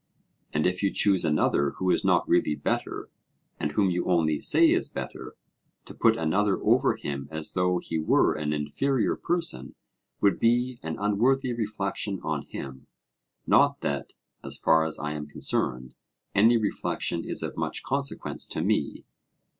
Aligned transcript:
And 0.51 0.65
if 0.65 0.81
you 0.81 0.91
choose 0.91 1.23
another 1.23 1.73
who 1.77 1.91
is 1.91 2.03
not 2.03 2.27
really 2.27 2.55
better, 2.55 3.09
and 3.59 3.71
whom 3.71 3.91
you 3.91 4.05
only 4.07 4.39
say 4.39 4.71
is 4.71 4.89
better, 4.89 5.35
to 5.85 5.93
put 5.93 6.17
another 6.17 6.57
over 6.59 6.95
him 6.95 7.27
as 7.31 7.53
though 7.53 7.77
he 7.77 7.99
were 7.99 8.33
an 8.33 8.51
inferior 8.51 9.15
person 9.15 9.75
would 10.19 10.39
be 10.39 10.79
an 10.81 10.97
unworthy 10.97 11.53
reflection 11.53 12.19
on 12.23 12.47
him; 12.47 12.87
not 13.45 13.81
that, 13.81 14.13
as 14.43 14.57
far 14.57 14.85
as 14.85 14.97
I 14.97 15.11
am 15.11 15.27
concerned, 15.27 15.93
any 16.33 16.57
reflection 16.57 17.23
is 17.23 17.43
of 17.43 17.55
much 17.55 17.83
consequence 17.83 18.47
to 18.47 18.61
me. 18.63 19.05